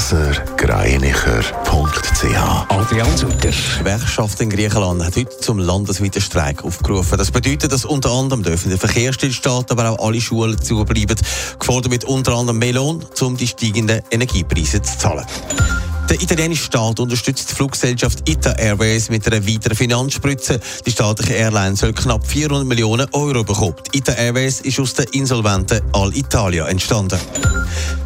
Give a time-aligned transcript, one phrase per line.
[0.00, 3.50] blasergreinicher.ch Adrian Sutter.
[3.50, 7.18] Die Gewerkschaft in Griechenland hat heute zum landesweiten Streik aufgerufen.
[7.18, 11.16] Das bedeutet, dass unter anderem dürfen der Verkehrsstillstand, aber auch alle Schulen zubleiben.
[11.58, 15.26] Gefordert wird unter anderem Melon, um die steigenden Energiepreise zu zahlen.
[16.10, 20.58] Der italienische Staat unterstützt die Fluggesellschaft Ita Airways mit einer weiteren Finanzspritze.
[20.84, 23.76] Die staatliche Airline soll knapp 400 Millionen Euro bekommen.
[23.92, 27.20] Ita Airways ist aus der insolventen Alitalia entstanden.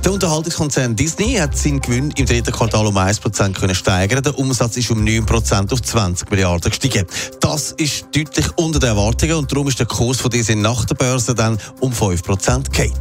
[0.05, 4.23] Der Unterhaltungskonzern Disney hat seinen Gewinn im dritten Quartal um 1% können steigern.
[4.23, 7.07] Der Umsatz ist um 9% auf 20 Milliarden gestiegen.
[7.41, 10.95] Das ist deutlich unter den Erwartungen und darum ist der Kurs von Disney nach der
[10.95, 12.93] Börse dann um 5% gefallen.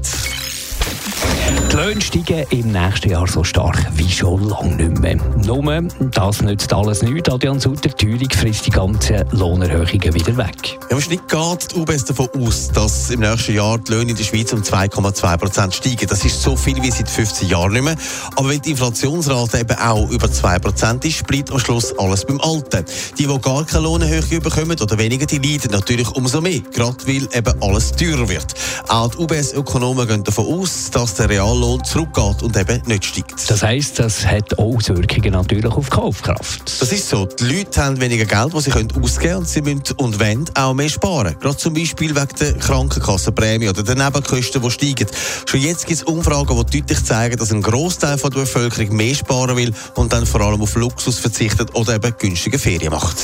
[1.50, 5.18] Die Löhne steigen im nächsten Jahr so stark wie schon lange nicht mehr.
[5.44, 7.30] Nur, das nützt alles nichts.
[7.30, 10.80] Adrian Sutter, die Teuerung frisst die ganzen Lohnerhöhungen wieder weg.
[10.90, 14.24] Ja, wahrscheinlich geht die UBS davon aus, dass im nächsten Jahr die Löhne in der
[14.24, 16.08] Schweiz um 2,2 Prozent steigen.
[16.08, 17.96] Das ist so viel wie seit 15 Jahren nicht mehr.
[18.36, 22.40] Aber weil die Inflationsrate eben auch über 2 Prozent ist, bleibt am Schluss alles beim
[22.40, 22.86] Alten.
[23.18, 26.62] Die, die gar keine Lohnerhöhung bekommen oder weniger, die leiden natürlich umso mehr.
[26.72, 28.54] Gerade weil eben alles teurer wird.
[28.88, 33.50] Auch die UBS-Ökonomen gehen davon aus, dass der Reallohn zurückgeht und eben nicht steigt.
[33.50, 36.80] Das heisst, das hat Auswirkungen natürlich auf die Kaufkraft.
[36.80, 37.26] Das ist so.
[37.26, 40.46] Die Leute haben weniger Geld, das sie können ausgeben können und sie müssen und wollen
[40.54, 41.36] auch mehr sparen.
[41.40, 45.08] Gerade zum Beispiel wegen der Krankenkassenprämie oder der Nebenkosten, die steigen.
[45.48, 49.58] Schon jetzt gibt es Umfragen, die deutlich zeigen, dass ein Großteil der Bevölkerung mehr sparen
[49.58, 53.18] will und dann vor allem auf Luxus verzichtet oder eben günstige Ferien macht.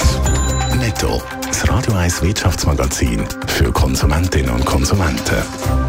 [0.79, 1.21] Netto.
[1.47, 5.88] Das Radio 1 Wirtschaftsmagazin für Konsumentinnen und Konsumenten.